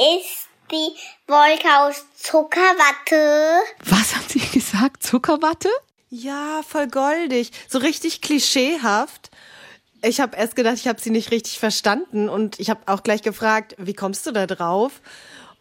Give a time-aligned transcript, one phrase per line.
[0.00, 3.60] ist die Wolke aus Zuckerwatte.
[3.84, 5.02] Was hat sie gesagt?
[5.02, 5.68] Zuckerwatte?
[6.08, 7.52] Ja, voll goldig.
[7.68, 9.30] So richtig klischeehaft.
[10.02, 13.22] Ich habe erst gedacht, ich habe sie nicht richtig verstanden und ich habe auch gleich
[13.22, 15.02] gefragt, wie kommst du da drauf?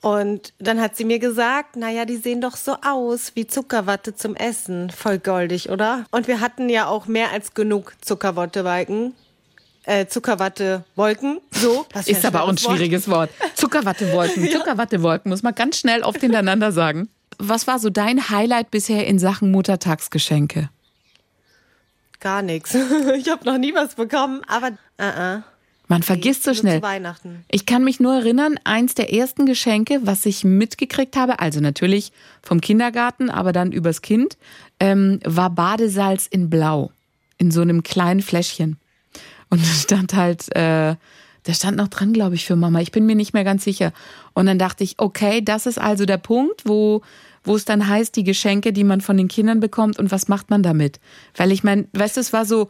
[0.02, 4.36] Und dann hat sie mir gesagt, naja, die sehen doch so aus wie Zuckerwatte zum
[4.36, 4.90] Essen.
[4.92, 6.06] Voll goldig, oder?
[6.12, 9.14] Und wir hatten ja auch mehr als genug Zuckerwattebalken.
[9.84, 11.40] Äh, Zuckerwattewolken.
[11.52, 11.86] So.
[11.94, 13.32] Das ist aber auch ein schwieriges Wort.
[13.40, 13.58] Wort.
[13.58, 14.46] Zuckerwattewolken.
[14.50, 14.58] ja.
[14.58, 17.10] Zuckerwattewolken muss man ganz schnell oft hintereinander sagen.
[17.38, 20.70] Was war so dein Highlight bisher in Sachen Muttertagsgeschenke?
[22.20, 22.76] Gar nichts.
[23.18, 25.44] Ich habe noch nie was bekommen, aber uh -uh.
[25.90, 26.82] Man vergisst so schnell.
[27.50, 32.12] Ich kann mich nur erinnern, eins der ersten Geschenke, was ich mitgekriegt habe, also natürlich
[32.44, 34.38] vom Kindergarten, aber dann übers Kind,
[34.80, 36.92] ähm, war Badesalz in Blau.
[37.40, 38.78] In so einem kleinen Fläschchen.
[39.50, 40.96] Und da stand halt, äh,
[41.44, 42.82] da stand noch dran, glaube ich, für Mama.
[42.82, 43.94] Ich bin mir nicht mehr ganz sicher.
[44.34, 47.02] Und dann dachte ich, okay, das ist also der Punkt, wo
[47.44, 50.50] wo es dann heißt, die Geschenke, die man von den Kindern bekommt und was macht
[50.50, 51.00] man damit?
[51.36, 52.68] Weil ich meine, weißt du, es war so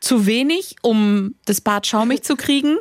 [0.00, 2.76] zu wenig, um das Bad schaumig zu kriegen,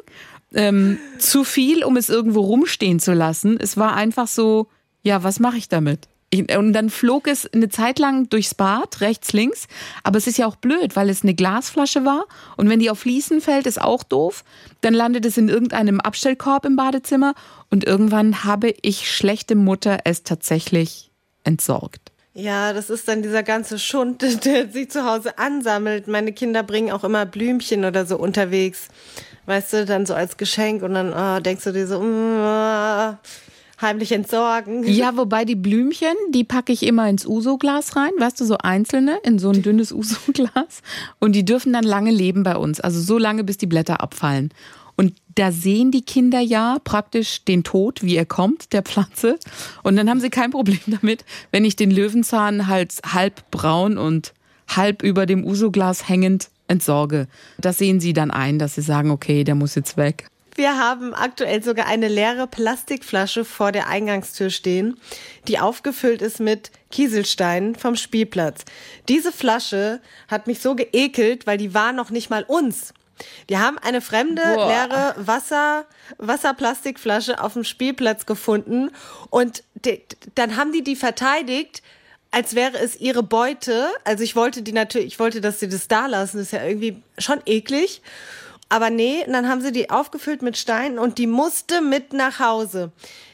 [0.54, 3.58] ähm, zu viel, um es irgendwo rumstehen zu lassen.
[3.60, 4.68] Es war einfach so,
[5.04, 6.08] ja, was mache ich damit?
[6.34, 9.68] Und dann flog es eine Zeit lang durchs Bad, rechts, links.
[10.04, 12.26] Aber es ist ja auch blöd, weil es eine Glasflasche war.
[12.58, 14.44] Und wenn die auf Fliesen fällt, ist auch doof.
[14.82, 17.34] Dann landet es in irgendeinem Abstellkorb im Badezimmer.
[17.70, 21.12] Und irgendwann habe ich schlechte Mutter es tatsächlich
[21.46, 22.12] entsorgt.
[22.34, 26.08] Ja, das ist dann dieser ganze Schund, der sich zu Hause ansammelt.
[26.08, 28.90] Meine Kinder bringen auch immer Blümchen oder so unterwegs.
[29.46, 33.18] Weißt du, dann so als Geschenk und dann oh, denkst du dir so, oh,
[33.82, 34.84] heimlich entsorgen.
[34.84, 39.20] Ja, wobei die Blümchen, die packe ich immer ins Uso-Glas rein, weißt du, so einzelne
[39.24, 40.82] in so ein dünnes Uso-Glas.
[41.20, 42.80] Und die dürfen dann lange leben bei uns.
[42.80, 44.52] Also so lange, bis die Blätter abfallen.
[44.96, 49.38] Und da sehen die Kinder ja praktisch den Tod, wie er kommt, der Pflanze.
[49.84, 54.34] Und dann haben sie kein Problem damit, wenn ich den Löwenzahn halt halb braun und
[54.68, 57.28] halb über dem Uso-Glas hängend entsorge.
[57.60, 60.28] Das sehen sie dann ein, dass sie sagen, okay, der muss jetzt weg.
[60.58, 65.00] Wir haben aktuell sogar eine leere Plastikflasche vor der Eingangstür stehen,
[65.48, 68.66] die aufgefüllt ist mit Kieselsteinen vom Spielplatz.
[69.08, 72.96] Diese Flasche hat mich so geekelt, weil die war noch nicht mal uns.
[73.50, 74.68] Die haben eine fremde, Boah.
[74.68, 75.86] leere Wasser,
[76.18, 78.90] Wasserplastikflasche auf dem Spielplatz gefunden
[79.30, 80.02] und die,
[80.34, 81.84] dann haben die die verteidigt,
[82.32, 83.90] als wäre es ihre Beute.
[84.06, 86.38] Also ich wollte die natürlich, ich wollte, dass sie das da lassen.
[86.38, 88.02] Das ist ja irgendwie schon eklig.
[88.70, 92.40] Aber nee, und dann haben sie die aufgefüllt mit Steinen und die musste mit nach
[92.40, 92.92] Hause.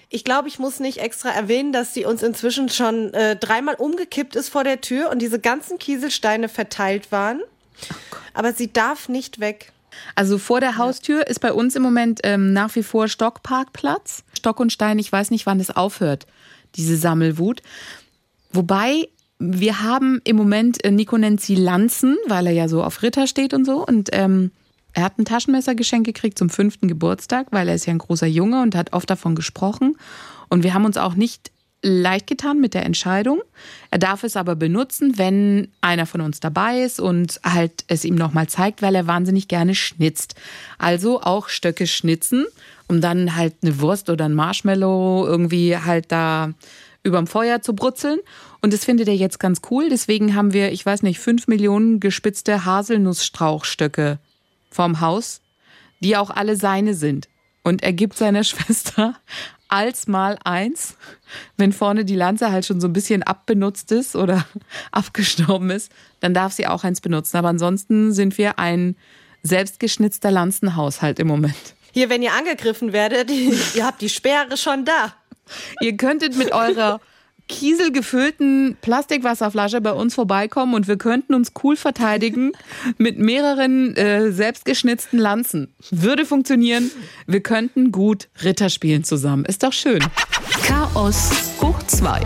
[0.10, 4.36] Ich glaube, ich muss nicht extra erwähnen, dass sie uns inzwischen schon äh, dreimal umgekippt
[4.36, 7.42] ist vor der Tür und diese ganzen Kieselsteine verteilt waren.
[7.42, 9.72] Oh Aber sie darf nicht weg.
[10.16, 14.24] Also vor der Haustür ist bei uns im Moment ähm, nach wie vor Stockparkplatz.
[14.38, 16.28] Stock und Stein, ich weiß nicht, wann es aufhört,
[16.76, 17.62] diese Sammelwut.
[18.52, 23.02] Wobei wir haben im Moment, äh, Nico nennt sie Lanzen, weil er ja so auf
[23.02, 23.86] Ritter steht und so.
[23.86, 24.52] Und ähm,
[24.94, 28.62] er hat ein Taschenmessergeschenk gekriegt zum fünften Geburtstag, weil er ist ja ein großer Junge
[28.62, 29.98] und hat oft davon gesprochen.
[30.50, 31.52] Und wir haben uns auch nicht
[31.84, 33.42] leicht getan mit der Entscheidung.
[33.92, 38.16] Er darf es aber benutzen, wenn einer von uns dabei ist und halt es ihm
[38.16, 40.36] nochmal zeigt, weil er wahnsinnig gerne schnitzt.
[40.78, 42.46] Also auch Stöcke schnitzen,
[42.88, 46.54] um dann halt eine Wurst oder ein Marshmallow irgendwie halt da
[47.04, 48.20] überm Feuer zu brutzeln.
[48.62, 49.90] Und das findet er jetzt ganz cool.
[49.90, 54.20] Deswegen haben wir, ich weiß nicht, fünf Millionen gespitzte Haselnussstrauchstöcke
[54.74, 55.42] vorm Haus,
[56.02, 57.30] die auch alle seine sind.
[57.64, 59.16] Und er gibt seiner Schwester
[59.70, 60.98] als mal eins,
[61.58, 64.46] wenn vorne die Lanze halt schon so ein bisschen abbenutzt ist oder
[64.92, 67.38] abgestorben ist, dann darf sie auch eins benutzen.
[67.38, 68.96] Aber ansonsten sind wir ein
[69.42, 71.76] selbstgeschnitzter Lanzenhaushalt im Moment.
[71.92, 73.32] Hier, wenn ihr angegriffen werdet,
[73.76, 75.14] ihr habt die Sperre schon da.
[75.82, 77.02] Ihr könntet mit eurer
[77.48, 82.52] kieselgefüllten Plastikwasserflasche bei uns vorbeikommen und wir könnten uns cool verteidigen
[82.98, 85.74] mit mehreren äh, selbstgeschnitzten Lanzen.
[85.92, 86.92] Würde funktionieren.
[87.28, 89.46] Wir könnten gut Ritter spielen zusammen.
[89.46, 90.04] Ist doch schön.
[90.66, 91.32] Chaos
[91.62, 92.22] hoch 2.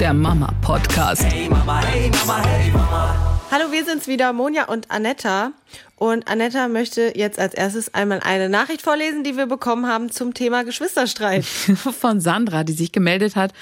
[0.00, 1.24] Der Mama Podcast.
[1.24, 3.33] Hey Mama, hey Mama, hey Mama.
[3.54, 5.52] Hallo, wir sind's wieder, Monja und Anetta.
[5.94, 10.34] Und Anetta möchte jetzt als erstes einmal eine Nachricht vorlesen, die wir bekommen haben zum
[10.34, 11.44] Thema Geschwisterstreit.
[12.00, 13.52] Von Sandra, die sich gemeldet hat.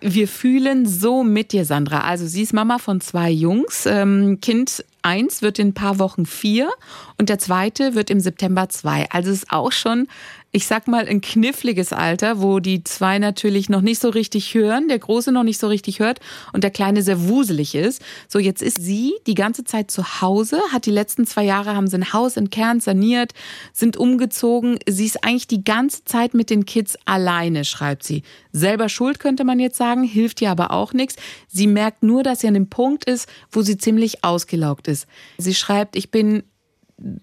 [0.00, 2.02] Wir fühlen so mit dir, Sandra.
[2.02, 3.84] Also sie ist Mama von zwei Jungs.
[3.84, 6.70] Ähm, kind eins wird in ein paar Wochen vier
[7.18, 9.08] und der zweite wird im September zwei.
[9.10, 10.06] Also es ist auch schon
[10.54, 14.86] ich sag mal, ein kniffliges Alter, wo die zwei natürlich noch nicht so richtig hören,
[14.86, 16.20] der Große noch nicht so richtig hört
[16.52, 18.02] und der Kleine sehr wuselig ist.
[18.28, 21.86] So, jetzt ist sie die ganze Zeit zu Hause, hat die letzten zwei Jahre, haben
[21.86, 23.32] sie ein Haus entkernt, saniert,
[23.72, 24.78] sind umgezogen.
[24.86, 28.22] Sie ist eigentlich die ganze Zeit mit den Kids alleine, schreibt sie.
[28.52, 31.16] Selber schuld könnte man jetzt sagen, hilft ihr aber auch nichts.
[31.48, 35.06] Sie merkt nur, dass sie an dem Punkt ist, wo sie ziemlich ausgelaugt ist.
[35.38, 36.42] Sie schreibt, ich bin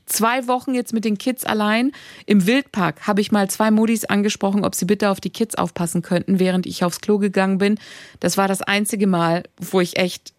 [0.06, 1.92] zwei Wochen jetzt mit den Kids allein.
[2.26, 6.02] Im Wildpark habe ich mal zwei Modis angesprochen, ob sie bitte auf die Kids aufpassen
[6.02, 7.80] könnten, während ich aufs Klo gegangen bin.
[8.20, 10.34] Das war das einzige Mal, wo ich echt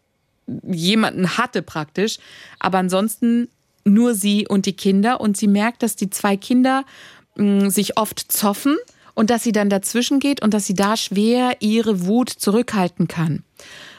[0.65, 2.19] jemanden hatte praktisch.
[2.59, 3.49] Aber ansonsten
[3.85, 5.21] nur sie und die Kinder.
[5.21, 6.85] Und sie merkt, dass die zwei Kinder
[7.37, 8.77] mh, mm, sich oft zoffen
[9.15, 13.43] und dass sie dann dazwischen geht und dass sie da schwer ihre Wut zurückhalten kann.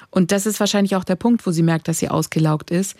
[0.09, 2.95] Und das ist wahrscheinlich auch der Punkt, wo sie merkt, dass sie ausgelaugt ist.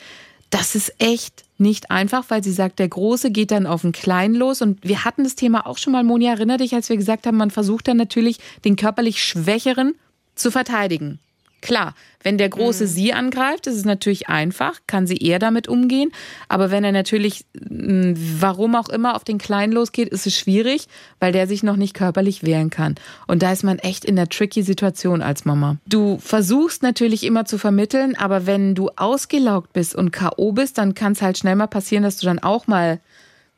[0.49, 4.35] Das ist echt nicht einfach, weil sie sagt, der Große geht dann auf den Kleinen
[4.35, 4.61] los.
[4.61, 7.37] Und wir hatten das Thema auch schon mal, Moni, erinnere dich, als wir gesagt haben,
[7.37, 9.95] man versucht dann natürlich, den körperlich Schwächeren
[10.35, 11.19] zu verteidigen.
[11.61, 11.93] Klar,
[12.23, 12.87] wenn der Große mhm.
[12.87, 16.11] sie angreift, ist es natürlich einfach, kann sie eher damit umgehen.
[16.49, 20.87] Aber wenn er natürlich, hm, warum auch immer, auf den Kleinen losgeht, ist es schwierig,
[21.19, 22.95] weil der sich noch nicht körperlich wehren kann.
[23.27, 25.77] Und da ist man echt in der tricky Situation als Mama.
[25.85, 30.51] Du versuchst natürlich immer zu vermitteln, aber wenn du ausgelaugt bist und K.O.
[30.51, 32.99] bist, dann kann es halt schnell mal passieren, dass du dann auch mal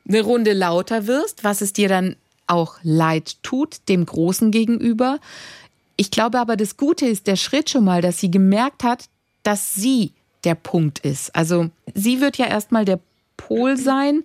[0.06, 2.16] eine Runde lauter wirst, was es dir dann
[2.46, 5.18] auch leid tut, dem Großen gegenüber.
[5.96, 9.06] Ich glaube aber, das Gute ist der Schritt schon mal, dass sie gemerkt hat,
[9.42, 10.12] dass sie
[10.44, 11.34] der Punkt ist.
[11.34, 13.00] Also sie wird ja erstmal der
[13.36, 14.24] Pol sein,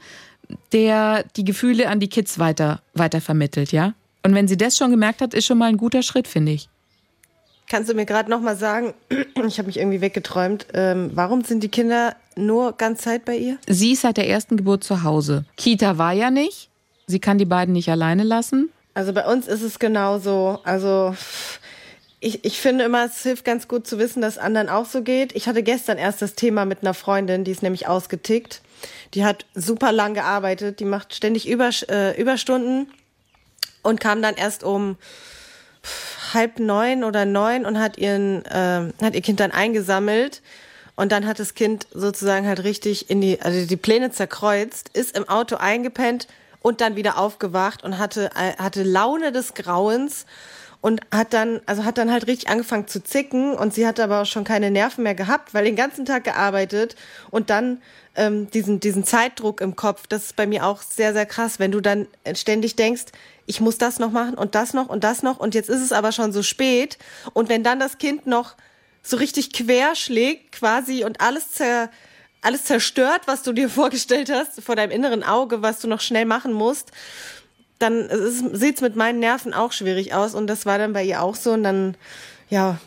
[0.71, 3.94] der die Gefühle an die Kids weiter, weiter vermittelt, ja?
[4.24, 6.69] Und wenn sie das schon gemerkt hat, ist schon mal ein guter Schritt, finde ich.
[7.69, 8.94] Kannst du mir gerade noch mal sagen,
[9.48, 13.57] ich habe mich irgendwie weggeträumt, ähm, warum sind die Kinder nur ganz Zeit bei ihr?
[13.68, 15.45] Sie ist seit der ersten Geburt zu Hause.
[15.56, 16.69] Kita war ja nicht.
[17.06, 18.69] Sie kann die beiden nicht alleine lassen.
[18.94, 20.60] Also bei uns ist es genauso.
[20.63, 21.15] Also
[22.21, 25.36] ich, ich finde immer, es hilft ganz gut zu wissen, dass anderen auch so geht.
[25.36, 28.62] Ich hatte gestern erst das Thema mit einer Freundin, die ist nämlich ausgetickt.
[29.13, 32.92] Die hat super lang gearbeitet, die macht ständig Über, äh, Überstunden
[33.83, 34.98] und kam dann erst um
[36.33, 40.42] halb neun oder neun und hat ihren äh, hat ihr Kind dann eingesammelt
[40.95, 45.18] und dann hat das Kind sozusagen halt richtig in die also die Pläne zerkreuzt, ist
[45.18, 46.27] im Auto eingepennt
[46.62, 50.25] und dann wieder aufgewacht und hatte äh, hatte Laune des Grauens
[50.81, 54.22] und hat dann, also hat dann halt richtig angefangen zu zicken und sie hat aber
[54.22, 56.96] auch schon keine Nerven mehr gehabt, weil den ganzen Tag gearbeitet
[57.31, 57.81] und dann
[58.16, 61.72] ähm, diesen, diesen Zeitdruck im Kopf, das ist bei mir auch sehr, sehr krass, wenn
[61.72, 63.06] du dann ständig denkst,
[63.46, 65.92] ich muss das noch machen und das noch und das noch und jetzt ist es
[65.92, 66.98] aber schon so spät.
[67.34, 68.56] Und wenn dann das Kind noch
[69.02, 71.90] so richtig quer schlägt quasi und alles zer,
[72.42, 76.25] alles zerstört, was du dir vorgestellt hast, vor deinem inneren Auge, was du noch schnell
[76.25, 76.92] machen musst,
[77.80, 78.10] dann
[78.54, 81.36] sieht es mit meinen Nerven auch schwierig aus und das war dann bei ihr auch
[81.36, 81.96] so und dann,
[82.50, 82.80] ja,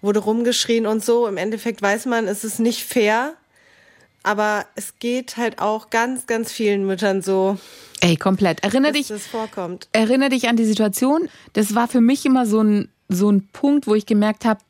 [0.00, 1.26] wurde rumgeschrien und so.
[1.26, 3.34] Im Endeffekt weiß man, es ist nicht fair,
[4.22, 7.58] aber es geht halt auch ganz, ganz vielen Müttern so.
[8.00, 8.62] Ey, komplett.
[8.62, 9.88] Erinner dich, das vorkommt.
[9.92, 11.28] Erinner dich an die Situation.
[11.52, 14.60] Das war für mich immer so ein, so ein Punkt, wo ich gemerkt habe,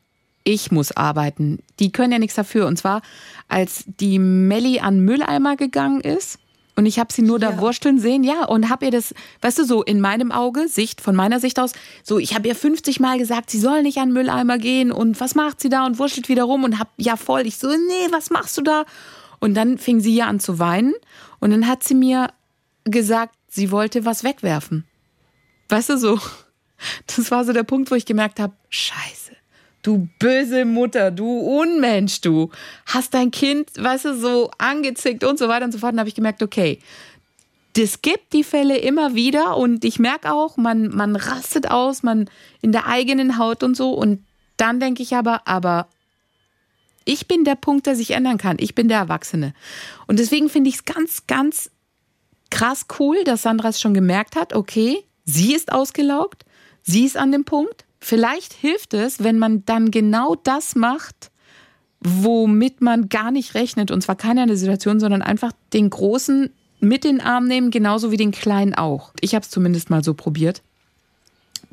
[0.43, 1.59] ich muss arbeiten.
[1.79, 2.65] Die können ja nichts dafür.
[2.65, 3.03] Und zwar,
[3.47, 6.39] als die Melli an Mülleimer gegangen ist
[6.75, 9.65] und ich habe sie nur da wursteln sehen, ja, und habe ihr das, weißt du,
[9.65, 11.73] so in meinem Auge, Sicht, von meiner Sicht aus,
[12.03, 15.35] so, ich habe ihr 50 Mal gesagt, sie soll nicht an Mülleimer gehen und was
[15.35, 18.29] macht sie da und wurschtelt wieder rum und hab, ja voll, ich so, nee, was
[18.29, 18.85] machst du da?
[19.39, 20.93] Und dann fing sie ja an zu weinen
[21.39, 22.27] und dann hat sie mir
[22.85, 24.85] gesagt, sie wollte was wegwerfen.
[25.69, 26.19] Weißt du, so,
[27.15, 29.20] das war so der Punkt, wo ich gemerkt habe, scheiße
[29.81, 32.49] du böse Mutter, du Unmensch, du
[32.85, 35.93] hast dein Kind, weißt du, so angezickt und so weiter und so fort.
[35.93, 36.79] Und habe ich gemerkt, okay,
[37.73, 42.29] das gibt die Fälle immer wieder und ich merke auch, man, man rastet aus, man
[42.61, 43.91] in der eigenen Haut und so.
[43.91, 44.25] Und
[44.57, 45.87] dann denke ich aber, aber
[47.05, 48.57] ich bin der Punkt, der sich ändern kann.
[48.59, 49.53] Ich bin der Erwachsene.
[50.07, 51.71] Und deswegen finde ich es ganz, ganz
[52.49, 56.43] krass cool, dass Sandra es schon gemerkt hat, okay, sie ist ausgelaugt,
[56.83, 61.31] sie ist an dem Punkt Vielleicht hilft es, wenn man dann genau das macht,
[62.01, 63.91] womit man gar nicht rechnet.
[63.91, 68.17] Und zwar keine eine Situation, sondern einfach den Großen mit den Arm nehmen, genauso wie
[68.17, 69.13] den Kleinen auch.
[69.21, 70.63] Ich habe es zumindest mal so probiert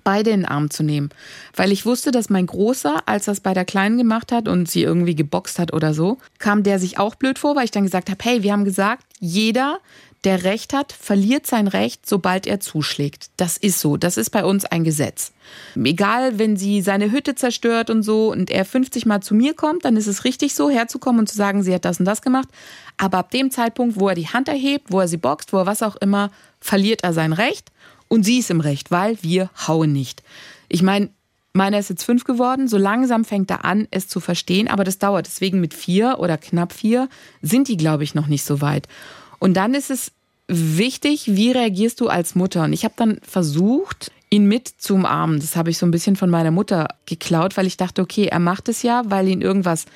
[0.08, 1.10] beide in den Arm zu nehmen.
[1.54, 4.82] Weil ich wusste, dass mein Großer, als das bei der Kleinen gemacht hat und sie
[4.82, 8.08] irgendwie geboxt hat oder so, kam der sich auch blöd vor, weil ich dann gesagt
[8.08, 9.80] habe, hey, wir haben gesagt, jeder,
[10.24, 13.30] der Recht hat, verliert sein Recht, sobald er zuschlägt.
[13.36, 13.96] Das ist so.
[13.96, 15.32] Das ist bei uns ein Gesetz.
[15.76, 19.84] Egal, wenn sie seine Hütte zerstört und so und er 50 Mal zu mir kommt,
[19.84, 22.48] dann ist es richtig so, herzukommen und zu sagen, sie hat das und das gemacht.
[22.96, 25.66] Aber ab dem Zeitpunkt, wo er die Hand erhebt, wo er sie boxt, wo er
[25.66, 27.70] was auch immer, verliert er sein Recht.
[28.08, 30.22] Und sie ist im Recht, weil wir hauen nicht.
[30.68, 31.10] Ich meine,
[31.52, 32.68] meiner ist jetzt fünf geworden.
[32.68, 35.26] So langsam fängt er an, es zu verstehen, aber das dauert.
[35.26, 37.08] Deswegen mit vier oder knapp vier
[37.42, 38.88] sind die, glaube ich, noch nicht so weit.
[39.38, 40.12] Und dann ist es
[40.48, 42.64] wichtig, wie reagierst du als Mutter?
[42.64, 45.40] Und ich habe dann versucht, ihn mit zu umarmen.
[45.40, 48.40] Das habe ich so ein bisschen von meiner Mutter geklaut, weil ich dachte, okay, er
[48.40, 49.86] macht es ja, weil ihn irgendwas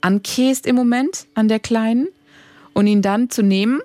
[0.00, 2.08] ankäst im Moment an der Kleinen.
[2.74, 3.80] Und ihn dann zu nehmen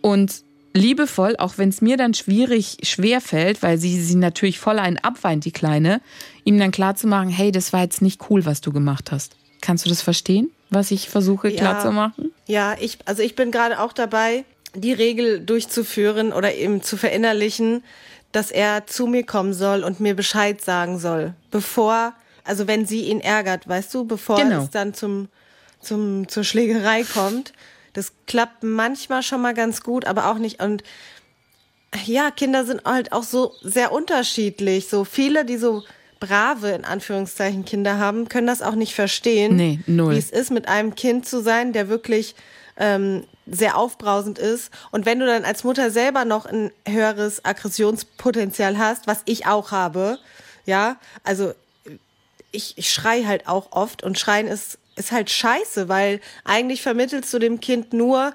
[0.00, 0.42] und
[0.74, 4.98] liebevoll, auch wenn es mir dann schwierig, schwer fällt, weil sie sie natürlich voll einen
[4.98, 6.00] abweint, die Kleine,
[6.44, 9.36] ihm dann klar zu machen, hey, das war jetzt nicht cool, was du gemacht hast.
[9.60, 11.56] Kannst du das verstehen, was ich versuche Ja.
[11.58, 12.32] klar zu machen?
[12.46, 17.82] Ja, ich, also ich bin gerade auch dabei, die Regel durchzuführen oder eben zu verinnerlichen,
[18.32, 23.02] dass er zu mir kommen soll und mir Bescheid sagen soll, bevor, also wenn sie
[23.06, 24.62] ihn ärgert, weißt du, bevor Genau.
[24.62, 25.28] es dann zum,
[25.80, 27.52] zum, zur Schlägerei kommt.
[27.92, 30.62] Das klappt manchmal schon mal ganz gut, aber auch nicht.
[30.62, 30.84] Und
[32.04, 34.88] ja, Kinder sind halt auch so sehr unterschiedlich.
[34.88, 35.82] So viele, die so
[36.20, 39.56] brave, in Anführungszeichen, Kinder haben, können das auch nicht verstehen.
[39.56, 40.14] Nee, null.
[40.14, 42.34] Wie es ist, mit einem Kind zu sein, der wirklich
[42.76, 44.70] ähm, sehr aufbrausend ist.
[44.90, 49.72] Und wenn du dann als Mutter selber noch ein höheres Aggressionspotenzial hast, was ich auch
[49.72, 50.18] habe,
[50.66, 51.52] ja, also
[52.52, 57.32] ich, ich schrei halt auch oft und schreien ist, ist halt scheiße, weil eigentlich vermittelst
[57.32, 58.34] du dem Kind nur,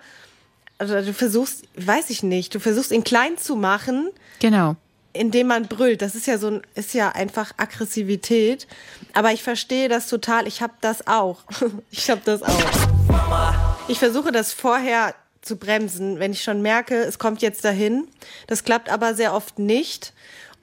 [0.77, 4.75] also du versuchst, weiß ich nicht, du versuchst ihn klein zu machen, Genau.
[5.15, 6.01] Indem man brüllt.
[6.01, 8.67] Das ist ja so ein, ist ja einfach Aggressivität.
[9.13, 10.47] Aber ich verstehe das total.
[10.47, 11.43] Ich habe das auch.
[11.91, 13.53] Ich habe das auch.
[13.87, 18.07] Ich versuche das vorher zu bremsen, wenn ich schon merke, es kommt jetzt dahin.
[18.47, 20.13] Das klappt aber sehr oft nicht.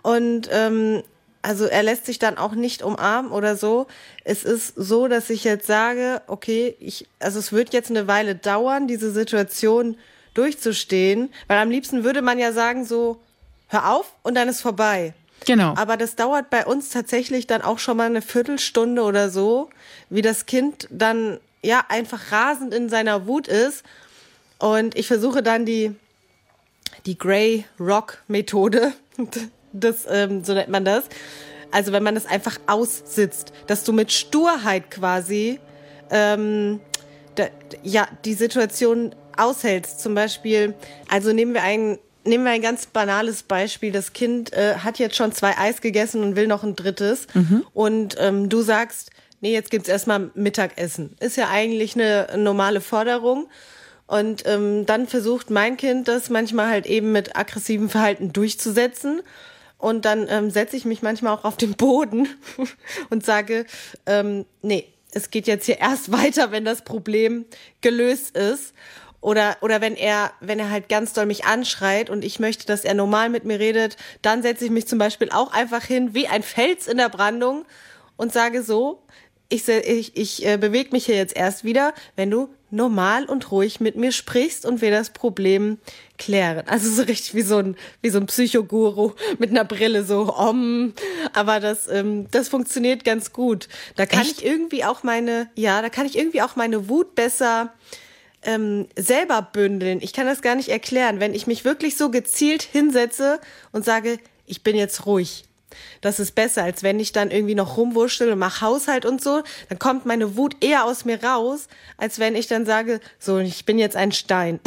[0.03, 1.03] Und ähm,
[1.41, 3.87] also er lässt sich dann auch nicht umarmen oder so.
[4.25, 8.35] Es ist so, dass ich jetzt sage, okay, ich, also es wird jetzt eine Weile
[8.35, 9.97] dauern, diese Situation
[10.35, 13.21] durchzustehen, weil am liebsten würde man ja sagen so,
[13.73, 15.15] hör auf und dann ist vorbei.
[15.47, 15.75] Genau.
[15.77, 19.71] Aber das dauert bei uns tatsächlich dann auch schon mal eine Viertelstunde oder so,
[20.09, 23.83] wie das Kind dann ja einfach rasend in seiner Wut ist.
[24.59, 25.95] Und ich versuche dann die,
[27.07, 28.93] die Grey Rock Methode,
[29.73, 31.05] das, ähm, so nennt man das.
[31.73, 35.59] Also wenn man das einfach aussitzt, dass du mit Sturheit quasi
[36.11, 36.81] ähm,
[37.35, 37.47] da,
[37.83, 40.01] ja, die Situation aushältst.
[40.01, 40.75] Zum Beispiel,
[41.09, 43.93] also nehmen wir ein, nehmen wir ein ganz banales Beispiel.
[43.93, 47.27] Das Kind äh, hat jetzt schon zwei Eis gegessen und will noch ein drittes.
[47.73, 49.11] Und ähm, du sagst,
[49.41, 51.17] nee, jetzt gibt's erstmal Mittagessen.
[51.21, 53.49] Ist ja eigentlich eine normale Forderung.
[54.07, 59.23] Und ähm, dann versucht mein Kind das manchmal halt eben mit aggressivem Verhalten durchzusetzen.
[59.79, 62.29] Und dann ähm, setze ich mich manchmal auch auf den Boden
[63.11, 63.67] und sage,
[64.07, 67.45] ähm, nee, es geht jetzt hier erst weiter, wenn das Problem
[67.81, 68.75] gelöst ist.
[69.23, 72.85] Oder, oder wenn er, wenn er halt ganz doll mich anschreit und ich möchte, dass
[72.85, 76.27] er normal mit mir redet, dann setze ich mich zum Beispiel auch einfach hin wie
[76.27, 77.65] ein Fels in der Brandung
[78.17, 79.01] und sage so,
[79.49, 83.81] ich, ich, ich äh, bewege mich hier jetzt erst wieder, wenn du normal und ruhig
[83.81, 85.79] mit mir sprichst und wir das Problem
[86.19, 86.67] klären.
[86.67, 90.95] Also so richtig wie so ein, wie so ein Psychoguru mit einer Brille, so om.
[91.33, 93.69] Aber das, ähm, das funktioniert ganz gut.
[93.95, 94.39] Da kann Echt?
[94.39, 97.73] ich irgendwie auch meine, ja, da kann ich irgendwie auch meine Wut besser
[98.43, 100.01] ähm, selber bündeln.
[100.03, 101.21] Ich kann das gar nicht erklären.
[101.21, 103.41] Wenn ich mich wirklich so gezielt hinsetze
[103.73, 105.45] und sage, ich bin jetzt ruhig.
[106.03, 109.43] Das ist besser, als wenn ich dann irgendwie noch rumwurschtel und mache Haushalt und so.
[109.71, 113.65] Dann kommt meine Wut eher aus mir raus, als wenn ich dann sage, so, ich
[113.65, 114.61] bin jetzt ein Stein.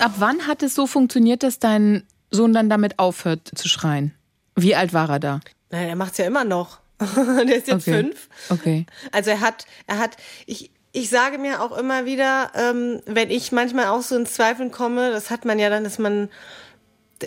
[0.00, 4.12] Ab wann hat es so funktioniert, dass dein Sohn dann damit aufhört zu schreien?
[4.56, 5.40] Wie alt war er da?
[5.70, 6.80] Nein, er macht's ja immer noch.
[7.16, 8.02] Der ist jetzt Okay.
[8.02, 8.28] fünf.
[8.50, 8.86] Okay.
[9.12, 10.16] Also er hat, er hat,
[10.46, 14.70] ich, ich sage mir auch immer wieder, ähm, wenn ich manchmal auch so ins Zweifeln
[14.70, 16.30] komme, das hat man ja dann, dass man,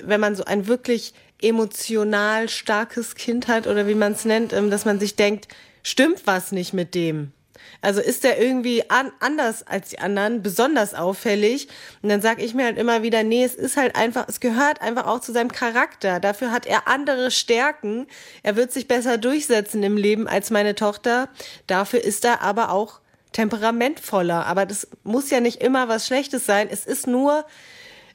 [0.03, 4.71] wenn man so ein wirklich emotional starkes Kind hat oder wie man es nennt, ähm,
[4.71, 5.49] dass man sich denkt,
[5.83, 7.33] stimmt was nicht mit dem?
[7.81, 11.67] Also ist der irgendwie an, anders als die anderen, besonders auffällig?
[12.01, 14.81] Und dann sage ich mir halt immer wieder, nee, es ist halt einfach, es gehört
[14.81, 16.21] einfach auch zu seinem Charakter.
[16.21, 18.07] Dafür hat er andere Stärken.
[18.43, 21.27] Er wird sich besser durchsetzen im Leben als meine Tochter.
[21.67, 23.01] Dafür ist er aber auch
[23.37, 24.47] temperamentvoller.
[24.47, 26.67] Aber das muss ja nicht immer was Schlechtes sein.
[26.71, 27.45] Es ist nur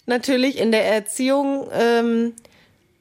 [0.05, 2.33] natürlich in der Erziehung ähm,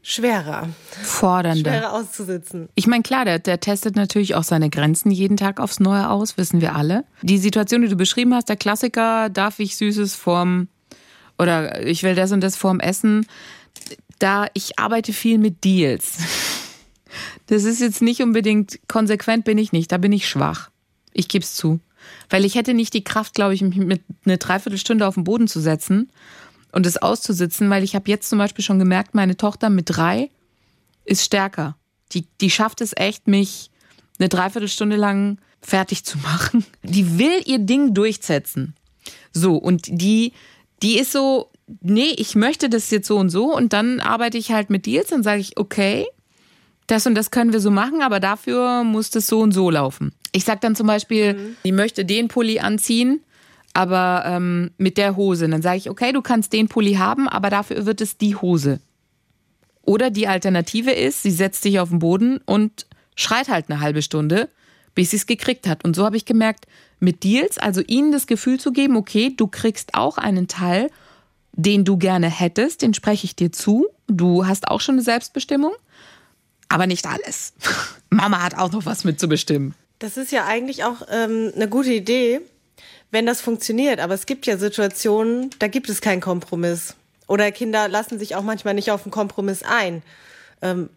[0.04, 0.70] schwerer,
[1.02, 1.72] Fordernder.
[1.72, 2.70] schwerer auszusitzen.
[2.76, 6.38] Ich meine, klar, der, der testet natürlich auch seine Grenzen jeden Tag aufs Neue aus,
[6.38, 7.06] wissen wir alle.
[7.24, 10.68] Die Situation, die du beschrieben hast, der Klassiker, darf ich Süßes vorm
[11.40, 13.26] oder ich will das und das vorm Essen.
[14.20, 16.20] Da ich arbeite viel mit Deals.
[17.48, 20.70] Das ist jetzt nicht unbedingt konsequent bin ich nicht, da bin ich schwach.
[21.14, 21.82] Ich geb's zu.
[22.30, 25.48] Weil ich hätte nicht die Kraft, glaube ich, mich mit eine Dreiviertelstunde auf den Boden
[25.48, 26.12] zu setzen
[26.72, 30.30] und es auszusitzen, weil ich habe jetzt zum Beispiel schon gemerkt, meine Tochter mit drei
[31.06, 31.76] ist stärker.
[32.14, 33.72] Die, die schafft es echt, mich
[34.20, 36.66] eine Dreiviertelstunde lang fertig zu machen.
[36.84, 38.76] Die will ihr Ding durchsetzen.
[39.34, 40.34] So, und die,
[40.82, 44.52] die ist so, nee, ich möchte das jetzt so und so und dann arbeite ich
[44.52, 46.06] halt mit Deals und sage ich, okay,
[46.88, 50.14] das und das können wir so machen, aber dafür muss das so und so laufen.
[50.32, 51.58] Ich sag dann zum Beispiel, mhm.
[51.64, 53.22] die möchte den Pulli anziehen,
[53.74, 55.46] aber ähm, mit der Hose.
[55.46, 58.36] Und dann sage ich, okay, du kannst den Pulli haben, aber dafür wird es die
[58.36, 58.80] Hose.
[59.84, 62.86] Oder die Alternative ist, sie setzt sich auf den Boden und
[63.16, 64.50] schreit halt eine halbe Stunde,
[64.96, 65.84] bis sie es gekriegt hat.
[65.84, 66.66] Und so habe ich gemerkt,
[67.00, 70.90] mit Deals, also ihnen das Gefühl zu geben, okay, du kriegst auch einen Teil,
[71.54, 73.88] den du gerne hättest, den spreche ich dir zu.
[74.08, 75.74] Du hast auch schon eine Selbstbestimmung,
[76.70, 77.54] aber nicht alles.
[78.10, 79.74] Mama hat auch noch was mitzubestimmen.
[80.02, 82.42] Das ist ja eigentlich auch ähm, eine gute Idee,
[83.12, 84.00] wenn das funktioniert.
[84.00, 86.96] Aber es gibt ja Situationen, da gibt es keinen Kompromiss.
[87.28, 90.02] Oder Kinder lassen sich auch manchmal nicht auf einen Kompromiss ein.
[90.64, 90.90] Ähm,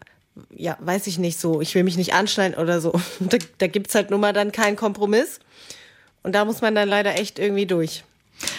[0.50, 1.61] ja, weiß ich nicht so.
[1.61, 2.92] Ich will mich nicht anschneiden oder so.
[3.20, 5.38] Da, da gibt's halt nun mal dann keinen Kompromiss.
[6.23, 8.04] Und da muss man dann leider echt irgendwie durch.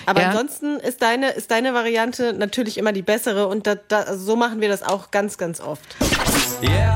[0.06, 0.30] Aber ja.
[0.30, 4.62] ansonsten ist deine, ist deine Variante natürlich immer die bessere und da, da, so machen
[4.62, 5.96] wir das auch ganz, ganz oft.
[6.62, 6.96] Yeah.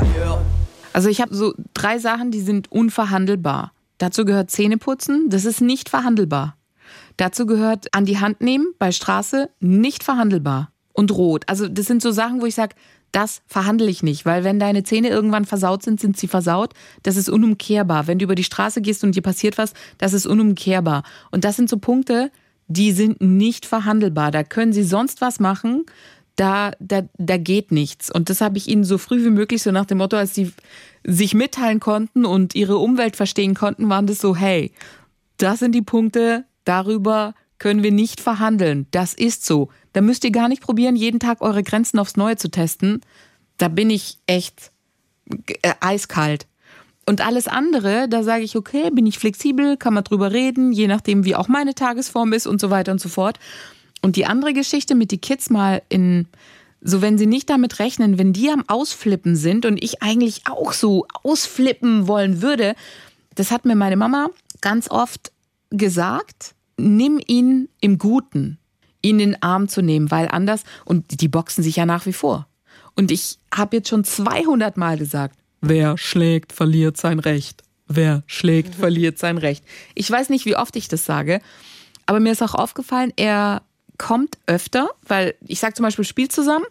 [1.00, 3.72] Also ich habe so drei Sachen, die sind unverhandelbar.
[4.00, 6.58] Dazu gehört Zähneputzen, das ist nicht verhandelbar.
[7.16, 10.74] Dazu gehört an die Hand nehmen bei Straße, nicht verhandelbar.
[10.92, 11.46] Und rot.
[11.48, 12.76] Also das sind so Sachen, wo ich sage,
[13.14, 16.74] das verhandle ich nicht, weil wenn deine Zähne irgendwann versaut sind, sind sie versaut.
[17.04, 18.08] Das ist unumkehrbar.
[18.08, 21.04] Wenn du über die Straße gehst und dir passiert was, das ist unumkehrbar.
[21.32, 22.30] Und das sind so Punkte,
[22.68, 24.32] die sind nicht verhandelbar.
[24.32, 25.86] Da können sie sonst was machen.
[26.40, 28.10] Da, da, da geht nichts.
[28.10, 30.54] Und das habe ich ihnen so früh wie möglich, so nach dem Motto, als sie
[31.04, 34.72] sich mitteilen konnten und ihre Umwelt verstehen konnten, waren das so, hey,
[35.36, 38.88] das sind die Punkte, darüber können wir nicht verhandeln.
[38.92, 39.68] Das ist so.
[39.92, 43.02] Da müsst ihr gar nicht probieren, jeden Tag eure Grenzen aufs Neue zu testen.
[43.58, 44.72] Da bin ich echt
[45.62, 46.48] äh, eiskalt.
[47.06, 50.88] Und alles andere, da sage ich, okay, bin ich flexibel, kann man drüber reden, je
[50.88, 53.40] nachdem, wie auch meine Tagesform ist und so weiter und so fort.
[54.02, 56.28] Und die andere Geschichte mit die Kids mal in,
[56.82, 60.74] so wenn sie nicht damit rechnen, wenn die am Ausflippen sind und ich eigentlich auch
[60.74, 62.76] so ausflippen wollen würde,
[63.36, 64.30] das hat mir meine Mama
[64.62, 65.32] ganz oft
[65.70, 68.58] gesagt, nimm ihn im Guten,
[69.02, 72.14] ihn in den Arm zu nehmen, weil anders, und die boxen sich ja nach wie
[72.14, 72.48] vor.
[72.96, 77.64] Und ich habe jetzt schon 200 Mal gesagt, Wer schlägt, verliert sein Recht.
[77.88, 79.64] Wer schlägt, verliert sein Recht.
[79.96, 81.42] Ich weiß nicht, wie oft ich das sage,
[82.06, 83.62] aber mir ist auch aufgefallen, er
[84.00, 86.66] kommt öfter, weil ich sage zum Beispiel, spielt zusammen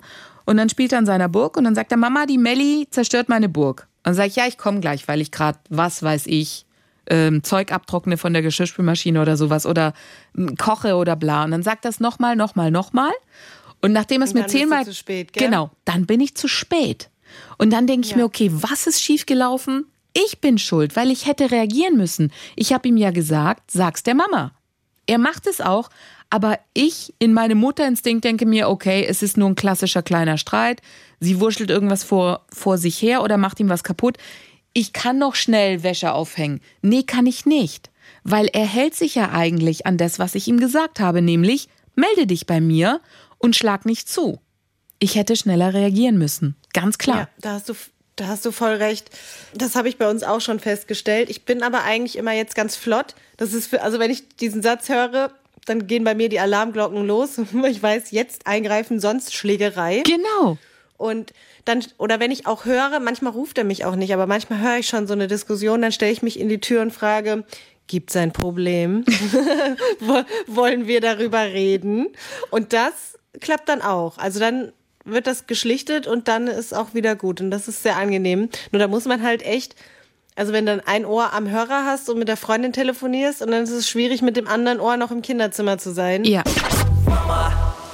[0.44, 3.28] und dann spielt er an seiner Burg und dann sagt er, Mama, die Melli zerstört
[3.28, 3.86] meine Burg.
[3.98, 6.64] Und dann sage ich, ja, ich komme gleich, weil ich gerade, was weiß ich,
[7.10, 9.92] ähm, Zeug abtrockne von der Geschirrspülmaschine oder sowas oder
[10.36, 11.44] ähm, koche oder bla.
[11.44, 13.12] Und dann sagt das nochmal, nochmal, nochmal.
[13.80, 14.84] Und nachdem es mir zehnmal.
[15.44, 17.10] Genau, dann bin ich zu spät.
[17.58, 18.18] Und dann denke ich ja.
[18.18, 19.86] mir, okay, was ist schiefgelaufen?
[20.14, 22.32] Ich bin schuld, weil ich hätte reagieren müssen.
[22.56, 24.52] Ich habe ihm ja gesagt, sag's der Mama.
[25.06, 25.90] Er macht es auch,
[26.30, 30.82] aber ich in meinem Mutterinstinkt denke mir, okay, es ist nur ein klassischer kleiner Streit.
[31.20, 34.18] Sie wurschtelt irgendwas vor, vor sich her oder macht ihm was kaputt.
[34.74, 36.60] Ich kann noch schnell Wäsche aufhängen.
[36.82, 37.90] Nee, kann ich nicht.
[38.24, 42.26] Weil er hält sich ja eigentlich an das, was ich ihm gesagt habe, nämlich melde
[42.26, 43.00] dich bei mir
[43.38, 44.40] und schlag nicht zu.
[44.98, 46.56] Ich hätte schneller reagieren müssen.
[46.74, 47.18] Ganz klar.
[47.18, 47.74] Ja, da hast du
[48.16, 49.10] da hast du voll recht.
[49.54, 51.30] Das habe ich bei uns auch schon festgestellt.
[51.30, 53.14] Ich bin aber eigentlich immer jetzt ganz flott.
[53.36, 55.30] Das ist für, also wenn ich diesen Satz höre,
[55.68, 57.40] dann gehen bei mir die Alarmglocken los.
[57.68, 60.02] Ich weiß, jetzt eingreifen, sonst Schlägerei.
[60.04, 60.58] Genau.
[60.96, 61.32] Und
[61.64, 64.78] dann, oder wenn ich auch höre, manchmal ruft er mich auch nicht, aber manchmal höre
[64.78, 67.44] ich schon so eine Diskussion, dann stelle ich mich in die Tür und frage,
[67.86, 69.04] gibt es ein Problem?
[70.46, 72.08] Wollen wir darüber reden?
[72.50, 74.18] Und das klappt dann auch.
[74.18, 74.72] Also dann
[75.04, 77.40] wird das geschlichtet und dann ist auch wieder gut.
[77.40, 78.48] Und das ist sehr angenehm.
[78.72, 79.74] Nur da muss man halt echt,
[80.38, 83.64] also wenn dann ein Ohr am Hörer hast und mit der Freundin telefonierst und dann
[83.64, 86.24] ist es schwierig, mit dem anderen Ohr noch im Kinderzimmer zu sein.
[86.24, 86.44] Ja.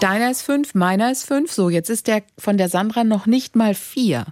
[0.01, 1.51] Deiner ist fünf, meiner ist fünf.
[1.51, 4.27] So, jetzt ist der von der Sandra noch nicht mal vier.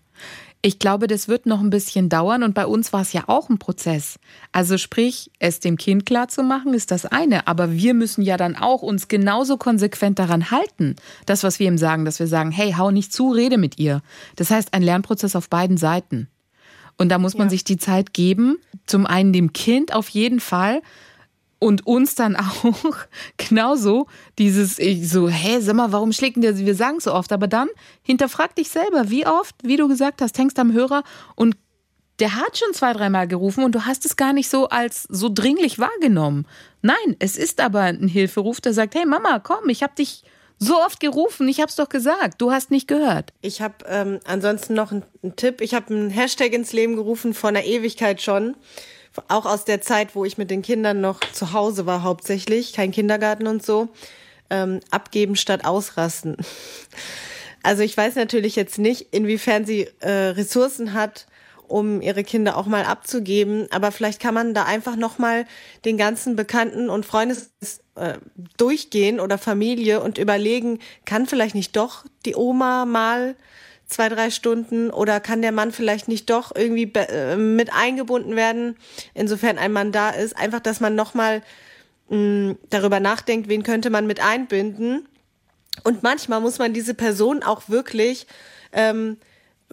[0.61, 3.49] Ich glaube, das wird noch ein bisschen dauern und bei uns war es ja auch
[3.49, 4.19] ein Prozess.
[4.53, 8.37] Also sprich, es dem Kind klar zu machen, ist das eine, aber wir müssen ja
[8.37, 10.97] dann auch uns genauso konsequent daran halten.
[11.25, 14.03] Das, was wir ihm sagen, dass wir sagen, hey, hau nicht zu, rede mit ihr.
[14.37, 16.29] Das heißt, ein Lernprozess auf beiden Seiten.
[17.03, 17.51] Und da muss man ja.
[17.51, 20.83] sich die Zeit geben, zum einen dem Kind auf jeden Fall,
[21.59, 22.97] und uns dann auch
[23.37, 24.07] genauso
[24.39, 24.77] dieses,
[25.11, 27.69] so, hä, sag mal, warum schlägt denn der, wir sagen so oft, aber dann
[28.03, 31.03] hinterfrag dich selber, wie oft, wie du gesagt hast, hängst am Hörer
[31.35, 31.57] und
[32.21, 35.29] der hat schon zwei, dreimal gerufen und du hast es gar nicht so als so
[35.29, 36.47] dringlich wahrgenommen.
[36.83, 40.23] Nein, es ist aber ein Hilferuf, der sagt, hey Mama, komm, ich hab dich
[40.63, 43.33] so oft gerufen, ich hab's doch gesagt, du hast nicht gehört.
[43.41, 45.61] Ich habe ähm, ansonsten noch einen, einen Tipp.
[45.61, 48.57] Ich habe einen Hashtag ins Leben gerufen vor einer Ewigkeit schon.
[49.29, 52.93] Auch aus der Zeit, wo ich mit den Kindern noch zu Hause war, hauptsächlich, kein
[52.93, 53.89] Kindergarten und so.
[54.51, 56.37] Ähm, abgeben statt ausrasten.
[57.65, 61.29] Also ich weiß natürlich jetzt nicht, inwiefern sie äh, Ressourcen hat,
[61.73, 63.67] um ihre Kinder auch mal abzugeben.
[63.71, 65.47] Aber vielleicht kann man da einfach nochmal
[65.85, 67.51] den ganzen Bekannten und Freundes
[67.95, 68.15] äh,
[68.57, 73.35] durchgehen oder Familie und überlegen, kann vielleicht nicht doch die Oma mal
[73.87, 78.77] zwei, drei Stunden oder kann der Mann vielleicht nicht doch irgendwie äh, mit eingebunden werden,
[79.15, 80.37] insofern ein Mann da ist.
[80.37, 81.43] Einfach, dass man nochmal
[82.09, 85.09] mm, darüber nachdenkt, wen könnte man mit einbinden.
[85.85, 88.27] Und manchmal muss man diese Person auch wirklich
[88.73, 89.17] ähm,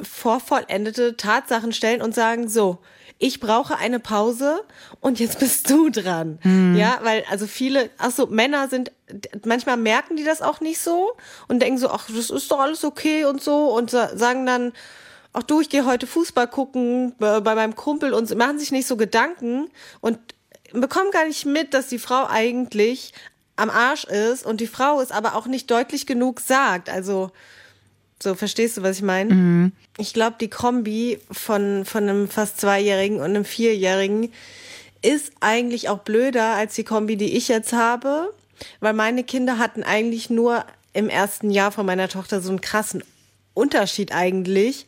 [0.03, 2.79] vor vollendete Tatsachen stellen und sagen, so,
[3.17, 4.63] ich brauche eine Pause
[5.01, 6.39] und jetzt bist du dran.
[6.43, 6.75] Mhm.
[6.77, 8.91] Ja, weil also viele, ach so, Männer sind,
[9.45, 11.11] manchmal merken die das auch nicht so
[11.47, 14.71] und denken so, ach, das ist doch alles okay und so und sagen dann,
[15.33, 18.95] ach du, ich gehe heute Fußball gucken bei meinem Kumpel und machen sich nicht so
[18.95, 20.17] Gedanken und
[20.71, 23.13] bekommen gar nicht mit, dass die Frau eigentlich
[23.57, 26.89] am Arsch ist und die Frau es aber auch nicht deutlich genug sagt.
[26.89, 27.31] Also
[28.21, 29.33] so, verstehst du, was ich meine?
[29.33, 29.71] Mhm.
[29.97, 34.31] Ich glaube, die Kombi von, von einem fast Zweijährigen und einem Vierjährigen
[35.01, 38.33] ist eigentlich auch blöder als die Kombi, die ich jetzt habe,
[38.81, 43.03] weil meine Kinder hatten eigentlich nur im ersten Jahr von meiner Tochter so einen krassen
[43.53, 44.85] Unterschied eigentlich,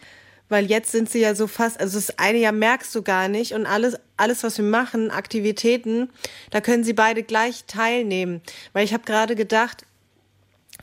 [0.50, 3.54] weil jetzt sind sie ja so fast, also das eine Jahr merkst du gar nicht
[3.54, 6.10] und alles, alles was wir machen, Aktivitäten,
[6.50, 8.42] da können sie beide gleich teilnehmen,
[8.74, 9.86] weil ich habe gerade gedacht,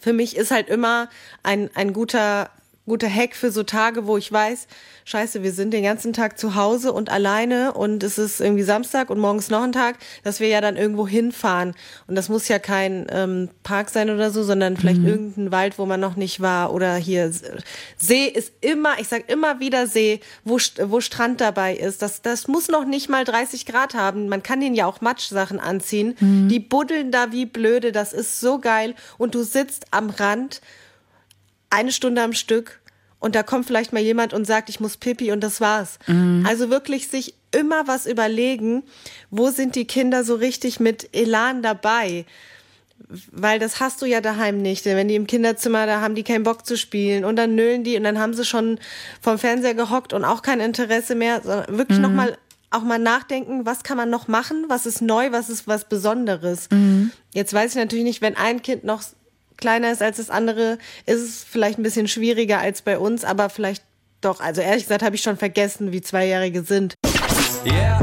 [0.01, 1.09] für mich ist halt immer
[1.43, 2.51] ein, ein guter,
[2.89, 4.67] guter Hack für so Tage, wo ich weiß,
[5.05, 9.09] scheiße, wir sind den ganzen Tag zu Hause und alleine und es ist irgendwie Samstag
[9.11, 11.75] und morgens noch ein Tag, dass wir ja dann irgendwo hinfahren.
[12.07, 15.09] Und das muss ja kein ähm, Park sein oder so, sondern vielleicht mhm.
[15.09, 16.73] irgendein Wald, wo man noch nicht war.
[16.73, 17.33] Oder hier
[17.97, 22.03] See ist immer, ich sag immer wieder See, wo, wo Strand dabei ist.
[22.03, 24.29] Das, das muss noch nicht mal 30 Grad haben.
[24.29, 26.17] Man kann den ja auch Matschsachen anziehen.
[26.21, 26.49] Mhm.
[26.49, 27.93] Die buddeln da wie blöde.
[27.93, 28.95] Das ist so geil.
[29.17, 30.61] Und du sitzt am Rand
[31.71, 32.81] eine Stunde am Stück
[33.21, 35.99] und da kommt vielleicht mal jemand und sagt, ich muss pipi und das war's.
[36.07, 36.45] Mhm.
[36.47, 38.85] Also wirklich sich immer was überlegen,
[39.31, 42.27] wo sind die Kinder so richtig mit Elan dabei?
[43.33, 44.85] Weil das hast du ja daheim nicht.
[44.85, 47.97] Wenn die im Kinderzimmer, da haben die keinen Bock zu spielen und dann nölen die
[47.97, 48.79] und dann haben sie schon
[49.21, 52.05] vom Fernseher gehockt und auch kein Interesse mehr, sondern wirklich mhm.
[52.05, 52.39] nochmal
[52.71, 56.69] auch mal nachdenken, was kann man noch machen, was ist neu, was ist was Besonderes.
[56.71, 57.13] Mhm.
[57.33, 59.03] Jetzt weiß ich natürlich nicht, wenn ein Kind noch
[59.59, 63.51] kleiner ist als das andere, ist es vielleicht ein bisschen schwieriger als bei uns, aber
[63.51, 63.83] vielleicht
[64.21, 64.41] doch.
[64.41, 66.95] Also ehrlich gesagt habe ich schon vergessen, wie Zweijährige sind.
[67.65, 68.01] Yeah.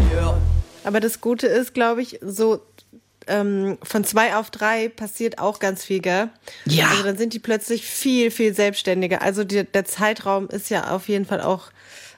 [0.83, 2.61] Aber das Gute ist, glaube ich, so
[3.27, 6.29] ähm, von zwei auf drei passiert auch ganz viel, gell?
[6.65, 6.89] Ja.
[6.89, 9.21] Also dann sind die plötzlich viel, viel selbstständiger.
[9.21, 11.71] Also die, der Zeitraum ist ja auf jeden Fall auch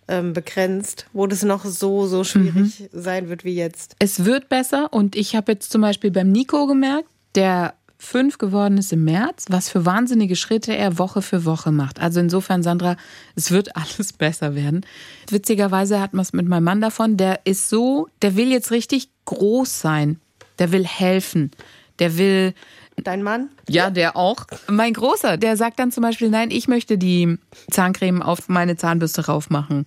[0.09, 2.89] ähm, begrenzt, wo das noch so, so schwierig mhm.
[2.91, 3.95] sein wird wie jetzt.
[3.99, 8.77] Es wird besser und ich habe jetzt zum Beispiel beim Nico gemerkt, der fünf geworden
[8.77, 11.99] ist im März, was für wahnsinnige Schritte er Woche für Woche macht.
[11.99, 12.95] Also insofern, Sandra,
[13.35, 14.85] es wird alles besser werden.
[15.29, 19.09] Witzigerweise hat man es mit meinem Mann davon, der ist so, der will jetzt richtig
[19.25, 20.19] groß sein.
[20.59, 21.51] Der will helfen.
[21.99, 22.53] Der will.
[22.97, 23.49] Dein Mann?
[23.69, 24.45] Ja, der auch.
[24.67, 27.37] Mein Großer, der sagt dann zum Beispiel, nein, ich möchte die
[27.69, 29.85] Zahncreme auf meine Zahnbürste raufmachen.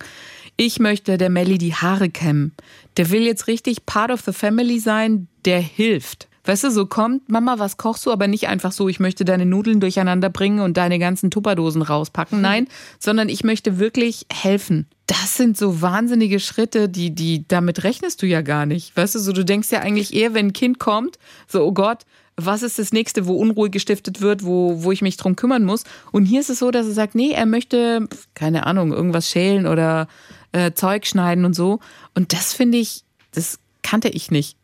[0.55, 2.53] Ich möchte der Melli die Haare kämmen.
[2.97, 6.29] Der will jetzt richtig part of the family sein, der hilft.
[6.43, 8.11] Weißt du, so kommt, Mama, was kochst du?
[8.11, 12.37] Aber nicht einfach so, ich möchte deine Nudeln durcheinander bringen und deine ganzen Tupperdosen rauspacken.
[12.37, 12.41] Hm.
[12.41, 12.67] Nein,
[12.99, 14.87] sondern ich möchte wirklich helfen.
[15.05, 18.95] Das sind so wahnsinnige Schritte, die, die, damit rechnest du ja gar nicht.
[18.95, 22.05] Weißt du, so, du denkst ja eigentlich eher, wenn ein Kind kommt, so, oh Gott,
[22.37, 25.83] was ist das nächste, wo Unruhe gestiftet wird, wo, wo ich mich drum kümmern muss?
[26.11, 29.67] Und hier ist es so, dass er sagt, nee, er möchte, keine Ahnung, irgendwas schälen
[29.67, 30.07] oder
[30.51, 31.79] äh, Zeug schneiden und so.
[32.15, 34.57] Und das finde ich, das kannte ich nicht.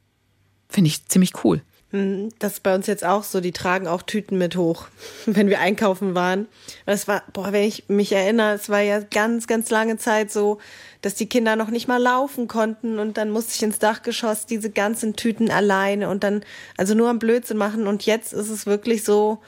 [0.69, 1.61] Finde ich ziemlich cool.
[1.91, 4.87] Hm, das ist bei uns jetzt auch so, die tragen auch Tüten mit hoch,
[5.25, 6.47] wenn wir einkaufen waren.
[6.85, 10.57] Das war, boah, wenn ich mich erinnere, es war ja ganz, ganz lange Zeit so,
[11.01, 14.69] dass die Kinder noch nicht mal laufen konnten und dann musste ich ins Dachgeschoss diese
[14.69, 16.43] ganzen Tüten alleine und dann,
[16.75, 19.39] also nur am Blödsinn machen und jetzt ist es wirklich so,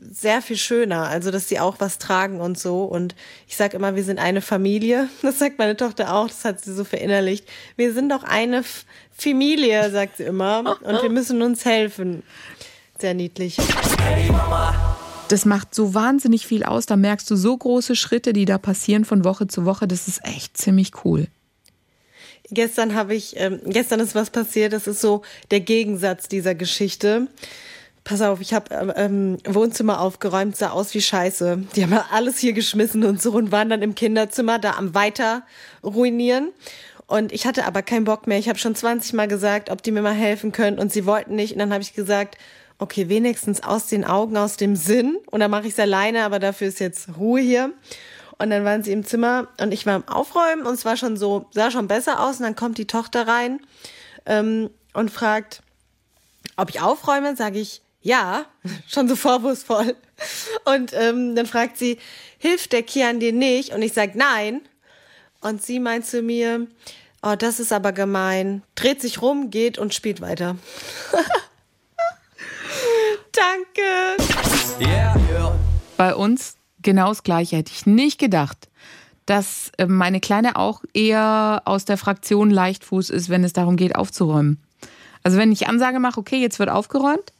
[0.00, 2.84] sehr viel schöner, also dass sie auch was tragen und so.
[2.84, 3.14] Und
[3.46, 5.08] ich sage immer, wir sind eine Familie.
[5.22, 7.46] Das sagt meine Tochter auch, das hat sie so verinnerlicht.
[7.76, 8.84] Wir sind doch eine F
[9.16, 10.78] Familie, sagt sie immer.
[10.82, 12.22] Und wir müssen uns helfen.
[12.98, 13.56] Sehr niedlich.
[15.28, 16.86] Das macht so wahnsinnig viel aus.
[16.86, 19.88] Da merkst du so große Schritte, die da passieren von Woche zu Woche.
[19.88, 21.28] Das ist echt ziemlich cool.
[22.50, 24.72] Gestern habe ich, ähm, gestern ist was passiert.
[24.72, 27.28] Das ist so der Gegensatz dieser Geschichte.
[28.04, 31.64] Pass auf, ich habe ähm, Wohnzimmer aufgeräumt, sah aus wie Scheiße.
[31.74, 35.42] Die haben alles hier geschmissen und so und waren dann im Kinderzimmer da am weiter
[35.82, 36.50] ruinieren.
[37.06, 38.38] Und ich hatte aber keinen Bock mehr.
[38.38, 41.34] Ich habe schon 20 Mal gesagt, ob die mir mal helfen können und sie wollten
[41.34, 41.54] nicht.
[41.54, 42.36] Und dann habe ich gesagt,
[42.78, 45.16] okay, wenigstens aus den Augen, aus dem Sinn.
[45.30, 47.72] Und dann mache ich es alleine, aber dafür ist jetzt Ruhe hier.
[48.38, 51.16] Und dann waren sie im Zimmer und ich war am Aufräumen und es war schon
[51.16, 52.36] so, sah schon besser aus.
[52.36, 53.60] Und dann kommt die Tochter rein
[54.26, 55.62] ähm, und fragt,
[56.56, 57.36] ob ich aufräume.
[57.36, 58.44] Sage ich, ja,
[58.86, 59.96] schon so vorwurfsvoll.
[60.64, 61.98] Und ähm, dann fragt sie,
[62.38, 63.74] hilft der Kian dir nicht?
[63.74, 64.60] Und ich sage, nein.
[65.40, 66.66] Und sie meint zu mir,
[67.22, 68.62] oh, das ist aber gemein.
[68.76, 70.56] Dreht sich rum, geht und spielt weiter.
[73.32, 74.20] Danke.
[74.80, 75.58] Yeah.
[75.96, 77.56] Bei uns genau das Gleiche.
[77.56, 78.68] Hätte ich nicht gedacht,
[79.24, 83.96] dass äh, meine Kleine auch eher aus der Fraktion Leichtfuß ist, wenn es darum geht,
[83.96, 84.62] aufzuräumen.
[85.22, 87.32] Also wenn ich Ansage mache, okay, jetzt wird aufgeräumt,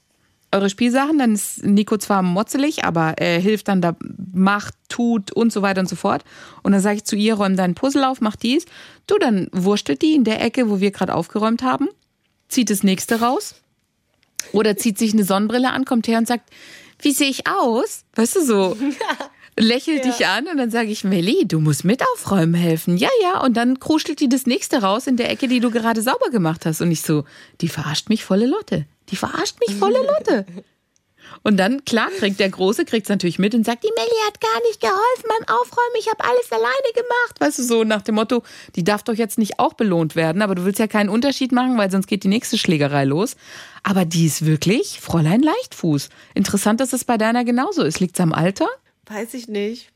[0.55, 3.97] eure Spielsachen, dann ist Nico zwar motzelig, aber er hilft dann da,
[4.33, 6.25] macht, tut und so weiter und so fort.
[6.63, 8.65] Und dann sage ich zu ihr, räum deinen Puzzle auf, mach dies.
[9.07, 11.89] Du, dann wurstelt die in der Ecke, wo wir gerade aufgeräumt haben,
[12.49, 13.57] zieht das nächste raus
[14.53, 16.51] oder zieht sich eine Sonnenbrille an, kommt her und sagt,
[17.01, 18.05] wie sehe ich aus?
[18.15, 18.77] Weißt du so?
[19.59, 20.11] lächelt ja.
[20.11, 22.97] dich an und dann sage ich, Melli, du musst mit aufräumen helfen.
[22.97, 23.41] Ja, ja.
[23.41, 26.67] Und dann kruschelt die das nächste raus in der Ecke, die du gerade sauber gemacht
[26.67, 26.81] hast.
[26.81, 27.25] Und ich so,
[27.61, 28.87] die verarscht mich volle Lotte.
[29.11, 30.47] Die verarscht mich volle Lotte.
[31.43, 34.41] Und dann, klar, kriegt der Große, kriegt es natürlich mit und sagt, die Melli hat
[34.41, 37.41] gar nicht geholfen beim Aufräumen, ich habe alles alleine gemacht.
[37.41, 38.43] Weißt du, so nach dem Motto,
[38.77, 41.77] die darf doch jetzt nicht auch belohnt werden, aber du willst ja keinen Unterschied machen,
[41.77, 43.37] weil sonst geht die nächste Schlägerei los.
[43.83, 46.09] Aber die ist wirklich Fräulein Leichtfuß.
[46.35, 48.01] Interessant, dass es bei deiner genauso ist.
[48.01, 48.69] Liegt es am Alter?
[49.07, 49.91] Weiß ich nicht.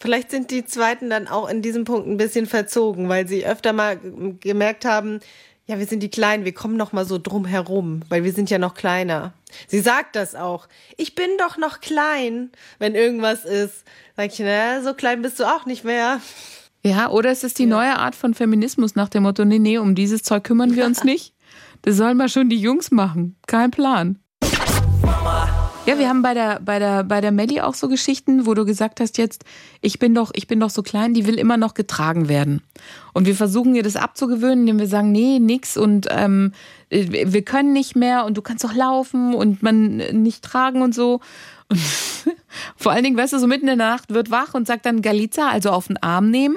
[0.00, 3.72] Vielleicht sind die Zweiten dann auch in diesem Punkt ein bisschen verzogen, weil sie öfter
[3.72, 3.98] mal
[4.40, 5.18] gemerkt haben,
[5.68, 8.48] ja, wir sind die Kleinen, wir kommen noch mal so drum herum, weil wir sind
[8.48, 9.34] ja noch kleiner.
[9.66, 10.66] Sie sagt das auch.
[10.96, 13.84] Ich bin doch noch klein, wenn irgendwas ist.
[14.16, 16.22] Sag ich, na, so klein bist du auch nicht mehr.
[16.82, 17.68] Ja, oder es ist die ja.
[17.68, 21.04] neue Art von Feminismus nach dem Motto, nee, nee, um dieses Zeug kümmern wir uns
[21.04, 21.34] nicht.
[21.82, 23.36] Das sollen mal schon die Jungs machen.
[23.46, 24.18] Kein Plan.
[25.02, 25.47] Mama.
[25.88, 28.66] Ja, wir haben bei der, bei der, bei der Melli auch so Geschichten, wo du
[28.66, 29.46] gesagt hast jetzt,
[29.80, 32.60] ich bin doch, ich bin doch so klein, die will immer noch getragen werden.
[33.14, 36.52] Und wir versuchen ihr das abzugewöhnen, indem wir sagen, nee, nix und ähm,
[36.90, 41.20] wir können nicht mehr und du kannst doch laufen und man nicht tragen und so.
[41.70, 41.80] Und
[42.76, 45.00] vor allen Dingen, weißt du, so mitten in der Nacht wird wach und sagt dann
[45.00, 46.56] Galiza, also auf den Arm nehmen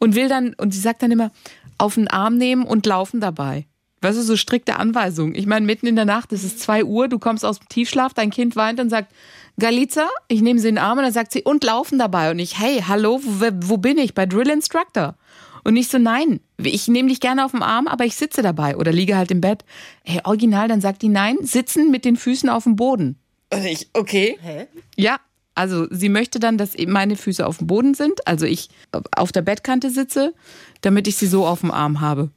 [0.00, 1.30] und will dann, und sie sagt dann immer,
[1.78, 3.66] auf den Arm nehmen und laufen dabei.
[4.04, 5.34] Weißt du, so strikte Anweisungen.
[5.34, 8.12] Ich meine, mitten in der Nacht, es ist zwei Uhr, du kommst aus dem Tiefschlaf,
[8.12, 9.10] dein Kind weint und sagt,
[9.58, 12.30] Galiza, ich nehme sie in den Arm und dann sagt sie, und laufen dabei.
[12.30, 14.12] Und ich, hey, hallo, wo, wo bin ich?
[14.12, 15.16] Bei Drill Instructor.
[15.64, 18.76] Und nicht so, nein, ich nehme dich gerne auf den Arm, aber ich sitze dabei
[18.76, 19.64] oder liege halt im Bett.
[20.04, 23.16] Hey, original, dann sagt die nein, sitzen mit den Füßen auf dem Boden.
[23.50, 24.36] Und ich, okay.
[24.42, 24.66] Hä?
[24.96, 25.16] Ja,
[25.54, 28.68] also sie möchte dann, dass meine Füße auf dem Boden sind, also ich
[29.16, 30.34] auf der Bettkante sitze,
[30.82, 32.30] damit ich sie so auf dem Arm habe.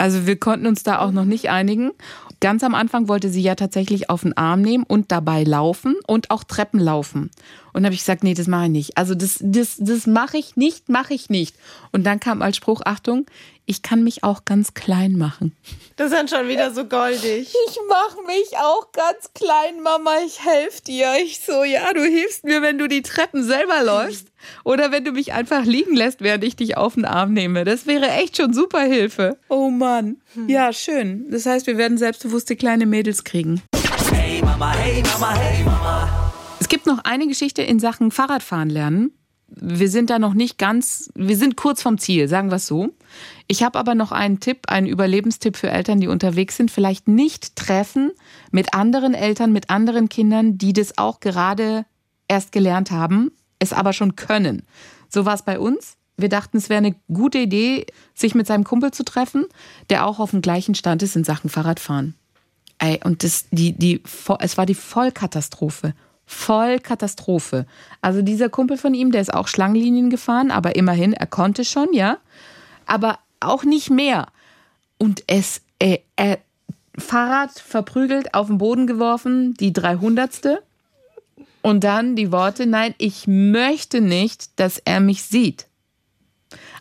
[0.00, 1.90] Also wir konnten uns da auch noch nicht einigen.
[2.40, 6.30] Ganz am Anfang wollte sie ja tatsächlich auf den Arm nehmen und dabei laufen und
[6.30, 7.30] auch Treppen laufen.
[7.74, 8.96] Und habe ich gesagt, nee, das mache ich nicht.
[8.96, 11.54] Also das, das, das mache ich nicht, mache ich nicht.
[11.92, 13.26] Und dann kam als Spruch, Achtung,
[13.70, 15.56] ich kann mich auch ganz klein machen.
[15.94, 17.54] Das ist dann schon wieder so goldig.
[17.68, 21.12] Ich mache mich auch ganz klein, Mama, ich helfe dir.
[21.22, 24.26] Ich so, ja, du hilfst mir, wenn du die Treppen selber läufst
[24.64, 27.64] oder wenn du mich einfach liegen lässt, während ich dich auf den Arm nehme.
[27.64, 29.38] Das wäre echt schon super Hilfe.
[29.48, 30.16] Oh Mann.
[30.48, 31.30] Ja, schön.
[31.30, 33.62] Das heißt, wir werden selbstbewusste kleine Mädels kriegen.
[34.12, 36.32] Hey Mama, hey Mama, hey Mama.
[36.58, 39.12] Es gibt noch eine Geschichte in Sachen Fahrradfahren lernen.
[39.46, 42.90] Wir sind da noch nicht ganz, wir sind kurz vom Ziel, sagen wir es so.
[43.46, 46.70] Ich habe aber noch einen Tipp, einen Überlebenstipp für Eltern, die unterwegs sind.
[46.70, 48.12] Vielleicht nicht treffen
[48.50, 51.84] mit anderen Eltern, mit anderen Kindern, die das auch gerade
[52.28, 54.62] erst gelernt haben, es aber schon können.
[55.08, 55.96] So war es bei uns.
[56.16, 59.46] Wir dachten, es wäre eine gute Idee, sich mit seinem Kumpel zu treffen,
[59.88, 62.14] der auch auf dem gleichen Stand ist in Sachen Fahrradfahren.
[62.78, 64.02] Ey, und das, die, die,
[64.38, 65.94] es war die Vollkatastrophe.
[66.24, 67.66] Vollkatastrophe.
[68.00, 71.88] Also dieser Kumpel von ihm, der ist auch Schlangenlinien gefahren, aber immerhin, er konnte schon,
[71.92, 72.18] ja.
[72.90, 74.26] Aber auch nicht mehr.
[74.98, 76.38] Und es, äh, äh,
[76.98, 80.62] Fahrrad verprügelt, auf den Boden geworfen, die 300.
[81.62, 85.66] Und dann die Worte, nein, ich möchte nicht, dass er mich sieht.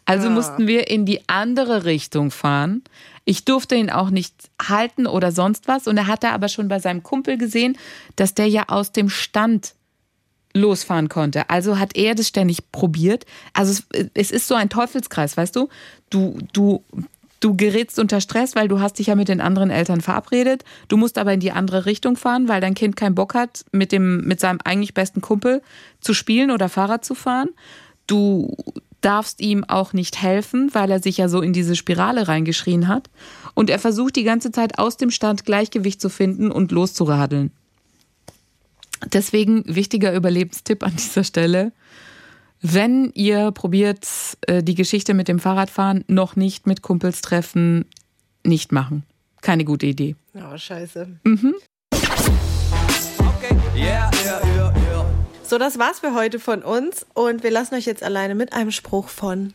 [0.06, 0.34] Also ja.
[0.34, 2.84] mussten wir in die andere Richtung fahren.
[3.26, 5.88] Ich durfte ihn auch nicht halten oder sonst was.
[5.88, 7.78] Und er hatte aber schon bei seinem Kumpel gesehen,
[8.16, 9.76] dass der ja aus dem Stand
[10.60, 11.50] losfahren konnte.
[11.50, 13.26] Also hat er das ständig probiert.
[13.54, 15.70] Also es, es ist so ein Teufelskreis, weißt du?
[16.10, 16.84] Du, du
[17.42, 20.66] Du gerätst unter Stress, weil du hast dich ja mit den anderen Eltern verabredet.
[20.90, 23.94] Du musst aber in die andere Richtung fahren, weil dein Kind keinen Bock hat, mit,
[23.94, 25.62] dem, mit seinem eigentlich besten Kumpel
[26.02, 27.50] zu spielen oder Fahrrad zu fahren.
[28.08, 28.58] Du
[29.00, 33.10] darfst ihm auch nicht helfen, weil er sich ja so in diese Spirale reingeschrien hat.
[33.54, 37.52] Und er versucht die ganze Zeit aus dem Stand Gleichgewicht zu finden und loszuradeln.
[39.06, 41.72] Deswegen wichtiger Überlebenstipp an dieser Stelle.
[42.62, 44.06] Wenn ihr probiert,
[44.42, 47.86] äh, die Geschichte mit dem Fahrradfahren noch nicht mit Kumpels treffen,
[48.44, 49.04] nicht machen.
[49.42, 50.16] Keine gute Idee.
[50.34, 51.08] Oh, scheiße.
[51.24, 51.56] Mhm.
[51.94, 53.56] Okay.
[53.76, 55.06] Yeah, yeah, yeah, yeah.
[55.44, 58.72] So, das war's für heute von uns und wir lassen euch jetzt alleine mit einem
[58.72, 59.54] Spruch von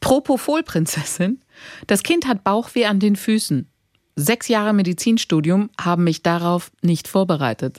[0.00, 1.40] Propofol-Prinzessin.
[1.86, 3.68] Das Kind hat Bauchweh an den Füßen.
[4.14, 7.70] Sechs Jahre Medizinstudium haben mich darauf nicht vorbereitet.